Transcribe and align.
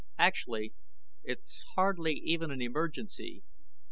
Actually, 0.17 0.73
it's 1.23 1.61
hardly 1.75 2.15
even 2.23 2.49
an 2.49 2.59
emergency. 2.59 3.43